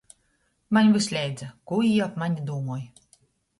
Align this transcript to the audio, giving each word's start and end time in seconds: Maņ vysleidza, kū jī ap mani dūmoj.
Maņ 0.77 0.89
vysleidza, 0.95 1.51
kū 1.73 1.81
jī 1.91 1.93
ap 2.09 2.19
mani 2.25 2.49
dūmoj. 2.51 2.83